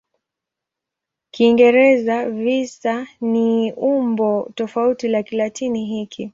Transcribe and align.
Kiingereza 1.31 2.15
"visa" 2.29 3.07
ni 3.21 3.71
umbo 3.77 4.51
tofauti 4.55 5.07
la 5.07 5.23
Kilatini 5.23 5.85
hiki. 5.85 6.29